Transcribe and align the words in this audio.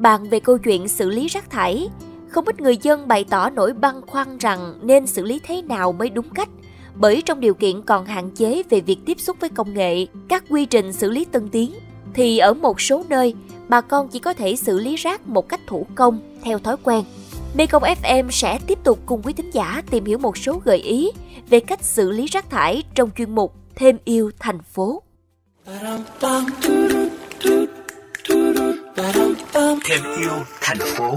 Bàn 0.00 0.28
về 0.28 0.40
câu 0.40 0.58
chuyện 0.58 0.88
xử 0.88 1.10
lý 1.10 1.28
rác 1.28 1.50
thải, 1.50 1.88
không 2.28 2.44
ít 2.44 2.60
người 2.60 2.76
dân 2.76 3.08
bày 3.08 3.24
tỏ 3.24 3.50
nỗi 3.50 3.72
băn 3.72 4.00
khoăn 4.06 4.38
rằng 4.38 4.74
nên 4.82 5.06
xử 5.06 5.24
lý 5.24 5.40
thế 5.42 5.62
nào 5.62 5.92
mới 5.92 6.10
đúng 6.10 6.30
cách 6.30 6.48
bởi 6.94 7.22
trong 7.26 7.40
điều 7.40 7.54
kiện 7.54 7.82
còn 7.82 8.06
hạn 8.06 8.30
chế 8.30 8.62
về 8.70 8.80
việc 8.80 8.98
tiếp 9.06 9.20
xúc 9.20 9.36
với 9.40 9.50
công 9.50 9.74
nghệ, 9.74 10.06
các 10.28 10.44
quy 10.50 10.66
trình 10.66 10.92
xử 10.92 11.10
lý 11.10 11.24
tân 11.24 11.48
tiến, 11.48 11.72
thì 12.14 12.38
ở 12.38 12.54
một 12.54 12.80
số 12.80 13.04
nơi, 13.08 13.34
bà 13.68 13.80
con 13.80 14.08
chỉ 14.08 14.18
có 14.18 14.32
thể 14.32 14.56
xử 14.56 14.78
lý 14.78 14.96
rác 14.96 15.28
một 15.28 15.48
cách 15.48 15.60
thủ 15.66 15.86
công, 15.94 16.20
theo 16.42 16.58
thói 16.58 16.76
quen. 16.82 17.04
Mekong 17.54 17.82
FM 17.82 18.30
sẽ 18.30 18.58
tiếp 18.66 18.78
tục 18.84 18.98
cùng 19.06 19.22
quý 19.22 19.32
thính 19.32 19.50
giả 19.52 19.82
tìm 19.90 20.04
hiểu 20.04 20.18
một 20.18 20.36
số 20.36 20.60
gợi 20.64 20.78
ý 20.78 21.10
về 21.50 21.60
cách 21.60 21.84
xử 21.84 22.10
lý 22.10 22.26
rác 22.26 22.50
thải 22.50 22.82
trong 22.94 23.10
chuyên 23.16 23.34
mục 23.34 23.54
Thêm 23.74 23.98
yêu 24.04 24.30
thành 24.38 24.62
phố. 24.62 25.02
Thêm 29.70 30.00
yêu 30.18 30.30
thành 30.60 30.78
phố. 30.96 31.16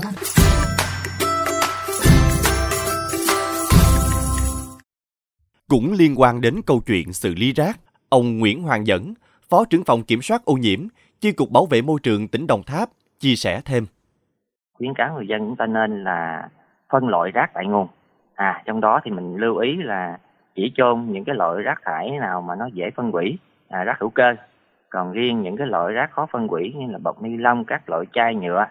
Cũng 5.70 5.94
liên 5.94 6.16
quan 6.18 6.42
đến 6.42 6.62
câu 6.66 6.82
chuyện 6.86 7.14
xử 7.14 7.34
lý 7.36 7.54
rác, 7.54 7.80
ông 8.10 8.40
Nguyễn 8.40 8.64
Hoàng 8.64 8.88
Dẫn, 8.88 9.14
Phó 9.50 9.66
trưởng 9.70 9.84
phòng 9.84 10.04
kiểm 10.04 10.22
soát 10.22 10.46
ô 10.46 10.54
nhiễm, 10.54 10.80
Chi 11.22 11.32
cục 11.32 11.52
Bảo 11.52 11.66
vệ 11.66 11.82
môi 11.82 12.00
trường 12.04 12.28
tỉnh 12.28 12.48
Đồng 12.48 12.64
Tháp 12.64 12.90
chia 13.20 13.36
sẻ 13.36 13.62
thêm. 13.66 13.86
Khuyến 14.74 14.94
cáo 14.94 15.16
người 15.16 15.28
dân 15.28 15.40
chúng 15.40 15.56
ta 15.56 15.66
nên 15.66 16.04
là 16.04 16.50
phân 16.90 17.08
loại 17.08 17.32
rác 17.32 17.52
tại 17.54 17.66
nguồn. 17.66 17.88
À 18.36 18.64
trong 18.66 18.82
đó 18.82 19.02
thì 19.04 19.12
mình 19.12 19.38
lưu 19.38 19.58
ý 19.58 19.76
là 19.76 20.18
chỉ 20.56 20.72
chôn 20.76 21.06
những 21.10 21.24
cái 21.24 21.36
loại 21.36 21.64
rác 21.64 21.82
thải 21.86 22.12
nào 22.20 22.42
mà 22.42 22.56
nó 22.56 22.66
dễ 22.74 22.90
phân 22.96 23.12
hủy, 23.12 23.38
à, 23.70 23.84
rác 23.84 24.00
hữu 24.00 24.10
cơ. 24.10 24.36
Còn 24.94 25.12
riêng 25.12 25.42
những 25.42 25.58
cái 25.58 25.68
loại 25.68 25.94
rác 25.94 26.12
khó 26.12 26.28
phân 26.34 26.48
hủy 26.48 26.74
như 26.76 26.92
là 26.92 26.98
bọc 27.04 27.22
ni 27.22 27.30
lông, 27.38 27.66
các 27.66 27.90
loại 27.90 28.06
chai 28.14 28.36
nhựa 28.36 28.66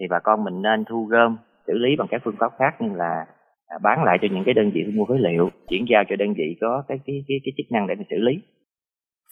thì 0.00 0.06
bà 0.10 0.18
con 0.24 0.44
mình 0.44 0.62
nên 0.62 0.84
thu 0.84 1.04
gom 1.04 1.36
xử 1.66 1.72
lý 1.72 1.96
bằng 1.98 2.08
các 2.10 2.20
phương 2.24 2.36
pháp 2.40 2.52
khác 2.58 2.80
như 2.80 2.88
là 2.96 3.26
à, 3.66 3.78
bán 3.82 4.04
lại 4.04 4.18
cho 4.22 4.28
những 4.30 4.42
cái 4.44 4.54
đơn 4.54 4.70
vị 4.74 4.80
thu 4.86 4.92
mua 4.94 5.04
phế 5.04 5.14
liệu 5.18 5.50
chuyển 5.68 5.84
giao 5.90 6.02
cho 6.08 6.16
đơn 6.16 6.34
vị 6.34 6.56
có 6.60 6.82
cái 6.88 6.98
cái 7.06 7.24
cái, 7.28 7.38
cái 7.44 7.52
chức 7.56 7.72
năng 7.72 7.86
để 7.86 7.94
mình 7.94 8.06
xử 8.10 8.16
lý. 8.16 8.32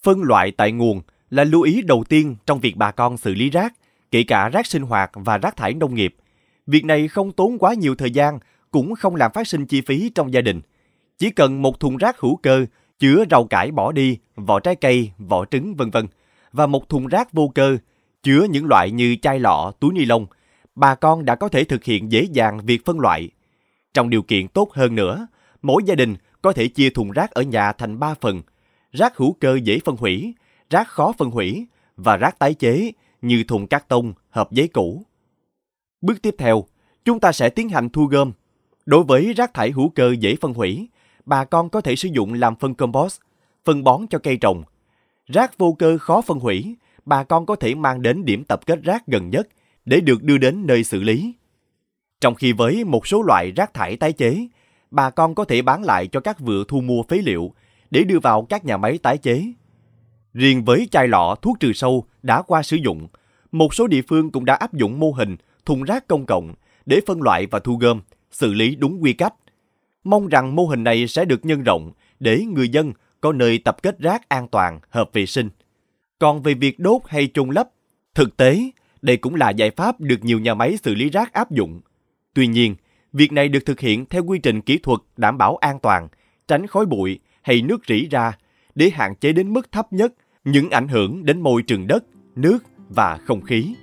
Phân 0.05 0.23
loại 0.23 0.53
tại 0.57 0.73
nguồn 0.73 1.01
là 1.31 1.45
lưu 1.45 1.63
ý 1.63 1.83
đầu 1.89 2.05
tiên 2.09 2.37
trong 2.47 2.59
việc 2.59 2.75
bà 2.77 2.91
con 2.91 3.17
xử 3.17 3.35
lý 3.35 3.51
rác 3.51 3.73
kể 4.11 4.23
cả 4.29 4.49
rác 4.49 4.67
sinh 4.67 4.83
hoạt 4.83 5.11
và 5.15 5.39
rác 5.39 5.57
thải 5.57 5.75
nông 5.75 5.95
nghiệp. 5.95 6.15
Việc 6.67 6.85
này 6.85 7.09
không 7.09 7.33
tốn 7.33 7.59
quá 7.59 7.75
nhiều 7.75 7.95
thời 7.95 8.11
gian 8.11 8.39
cũng 8.71 8.95
không 8.95 9.17
làm 9.17 9.31
phát 9.35 9.47
sinh 9.47 9.67
chi 9.67 9.81
phí 9.81 10.11
trong 10.15 10.33
gia 10.33 10.41
đình. 10.41 10.61
Chỉ 11.19 11.31
cần 11.31 11.63
một 11.63 11.81
thùng 11.81 11.97
rác 11.97 12.19
hữu 12.19 12.37
cơ 12.37 12.67
chứa 12.99 13.25
rau 13.31 13.45
cải 13.45 13.71
bỏ 13.71 13.93
đi 13.93 14.19
vỏ 14.37 14.61
trái 14.61 14.77
cây 14.77 15.11
vỏ 15.19 15.45
trứng 15.45 15.75
vân 15.75 15.91
vân 15.91 16.07
và 16.53 16.67
một 16.67 16.89
thùng 16.89 17.07
rác 17.07 17.33
vô 17.33 17.53
cơ 17.55 17.77
chứa 18.23 18.47
những 18.51 18.67
loại 18.67 18.91
như 18.91 19.17
chai 19.23 19.41
lọ 19.41 19.73
túi 19.81 19.93
ni 19.93 20.05
lông 20.05 20.27
bà 20.75 20.95
con 20.95 21.25
đã 21.25 21.35
có 21.35 21.49
thể 21.49 21.65
thực 21.65 21.85
hiện 21.85 22.13
dễ 22.13 22.27
dàng 22.33 22.61
việc 22.67 22.85
phân 22.85 23.01
loại 23.01 23.31
trong 23.97 24.11
điều 24.11 24.23
kiện 24.23 24.49
tốt 24.49 24.73
hơn 24.73 24.95
nữa, 24.95 25.27
mỗi 25.63 25.83
gia 25.85 25.95
đình 25.95 26.17
có 26.43 26.53
thể 26.53 26.69
chia 26.69 26.91
thùng 26.91 27.11
rác 27.11 27.31
ở 27.31 27.43
nhà 27.43 27.73
thành 27.73 27.99
3 27.99 28.15
phần. 28.21 28.43
Rác 28.93 29.17
hữu 29.17 29.33
cơ 29.33 29.59
dễ 29.65 29.79
phân 29.85 29.97
hủy, 29.97 30.35
rác 30.71 30.89
khó 30.89 31.13
phân 31.19 31.31
hủy 31.31 31.67
và 31.97 32.17
rác 32.17 32.39
tái 32.39 32.55
chế 32.55 32.93
như 33.23 33.45
thùng 33.49 33.67
cát 33.67 33.89
tông, 33.89 34.13
hộp 34.31 34.53
giấy 34.53 34.69
cũ. 34.69 35.03
Bước 36.01 36.23
tiếp 36.23 36.35
theo, 36.39 36.65
chúng 37.05 37.21
ta 37.21 37.33
sẽ 37.33 37.49
tiến 37.49 37.69
hành 37.69 37.89
thu 37.89 38.07
gom. 38.07 38.33
Đối 38.87 39.05
với 39.05 39.33
rác 39.33 39.55
thải 39.55 39.71
hữu 39.71 39.89
cơ 39.89 40.15
dễ 40.21 40.37
phân 40.41 40.55
hủy, 40.55 40.89
bà 41.25 41.45
con 41.45 41.71
có 41.71 41.81
thể 41.81 41.97
sử 41.97 42.09
dụng 42.13 42.35
làm 42.35 42.57
phân 42.57 42.75
compost, 42.75 43.21
phân 43.65 43.85
bón 43.85 44.07
cho 44.11 44.19
cây 44.19 44.37
trồng. 44.37 44.63
Rác 45.27 45.59
vô 45.59 45.73
cơ 45.79 45.99
khó 45.99 46.21
phân 46.21 46.39
hủy, 46.39 46.77
bà 47.05 47.25
con 47.25 47.47
có 47.47 47.57
thể 47.57 47.75
mang 47.75 48.03
đến 48.03 48.25
điểm 48.25 48.45
tập 48.45 48.61
kết 48.67 48.79
rác 48.83 49.07
gần 49.07 49.31
nhất 49.31 49.49
để 49.85 50.01
được 50.01 50.23
đưa 50.23 50.39
đến 50.39 50.67
nơi 50.67 50.85
xử 50.85 51.03
lý. 51.03 51.35
Trong 52.21 52.35
khi 52.35 52.53
với 52.53 52.85
một 52.85 53.07
số 53.07 53.23
loại 53.23 53.51
rác 53.51 53.75
thải 53.75 53.97
tái 53.97 54.13
chế, 54.13 54.49
bà 54.91 55.11
con 55.11 55.35
có 55.35 55.45
thể 55.45 55.63
bán 55.63 55.85
lại 55.85 56.07
cho 56.07 56.21
các 56.21 56.41
vựa 56.41 56.65
thu 56.69 56.81
mua 56.81 57.03
phế 57.03 57.17
liệu 57.17 57.53
để 57.91 58.05
đưa 58.05 58.19
vào 58.19 58.47
các 58.49 58.65
nhà 58.65 58.77
máy 58.77 58.99
tái 58.99 59.19
chế. 59.19 59.53
Riêng 60.35 60.65
với 60.65 60.89
chai 60.91 61.09
lọ 61.09 61.37
thuốc 61.43 61.61
trừ 61.61 61.73
sâu 61.73 62.05
đã 62.23 62.43
qua 62.43 62.63
sử 62.63 62.77
dụng, 62.77 63.09
một 63.53 63.75
số 63.75 63.87
địa 63.87 64.03
phương 64.09 64.31
cũng 64.31 64.45
đã 64.45 64.55
áp 64.55 64.75
dụng 64.75 64.99
mô 64.99 65.11
hình 65.11 65.37
thùng 65.65 65.83
rác 65.83 66.07
công 66.07 66.27
cộng 66.27 66.55
để 66.87 67.01
phân 67.07 67.23
loại 67.23 67.47
và 67.47 67.59
thu 67.59 67.77
gom, 67.77 68.01
xử 68.31 68.55
lý 68.55 68.75
đúng 68.75 69.03
quy 69.03 69.13
cách. 69.13 69.35
Mong 70.05 70.29
rằng 70.29 70.57
mô 70.57 70.67
hình 70.67 70.85
này 70.85 71.09
sẽ 71.09 71.25
được 71.25 71.45
nhân 71.45 71.63
rộng 71.63 71.93
để 72.21 72.45
người 72.45 72.69
dân 72.69 72.93
có 73.27 73.33
nơi 73.33 73.59
tập 73.59 73.77
kết 73.83 73.99
rác 73.99 74.29
an 74.29 74.49
toàn, 74.49 74.81
hợp 74.91 75.11
vệ 75.13 75.27
sinh. 75.27 75.49
Còn 76.19 76.43
về 76.43 76.55
việc 76.55 76.79
đốt 76.79 77.03
hay 77.07 77.29
chôn 77.35 77.51
lấp, 77.51 77.69
thực 78.15 78.37
tế, 78.37 78.71
đây 79.03 79.17
cũng 79.17 79.35
là 79.35 79.51
giải 79.51 79.71
pháp 79.71 80.01
được 80.01 80.25
nhiều 80.25 80.41
nhà 80.41 80.55
máy 80.55 80.79
xử 80.83 80.95
lý 80.95 81.11
rác 81.11 81.33
áp 81.33 81.51
dụng. 81.51 81.81
Tuy 82.35 82.47
nhiên, 82.47 82.77
việc 83.13 83.33
này 83.33 83.49
được 83.49 83.67
thực 83.67 83.81
hiện 83.81 84.07
theo 84.07 84.25
quy 84.25 84.39
trình 84.39 84.61
kỹ 84.61 84.79
thuật 84.79 85.01
đảm 85.17 85.39
bảo 85.39 85.57
an 85.57 85.79
toàn, 85.83 86.09
tránh 86.49 86.67
khói 86.67 86.87
bụi 86.87 87.19
hay 87.43 87.63
nước 87.63 87.87
rỉ 87.89 88.09
ra 88.09 88.33
để 88.75 88.91
hạn 88.91 89.15
chế 89.15 89.33
đến 89.33 89.53
mức 89.53 89.73
thấp 89.73 89.93
nhất 89.93 90.13
những 90.45 90.71
ảnh 90.71 90.89
hưởng 90.89 91.25
đến 91.25 91.41
môi 91.41 91.63
trường 91.63 91.87
đất, 91.87 92.05
nước 92.37 92.59
và 92.89 93.19
không 93.27 93.41
khí. 93.41 93.75